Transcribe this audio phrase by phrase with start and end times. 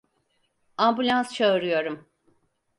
[0.77, 2.07] Ambulans çağırıyorum.